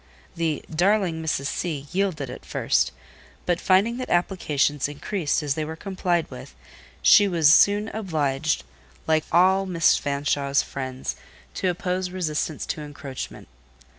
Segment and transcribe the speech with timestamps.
[0.35, 1.45] The "darling Mrs.
[1.45, 2.91] C." yielded at first;
[3.45, 6.55] but finding that applications increased as they were complied with,
[7.03, 8.63] she was soon obliged,
[9.05, 11.17] like all Miss Fanshawe's friends,
[11.53, 13.47] to oppose resistance to encroachment.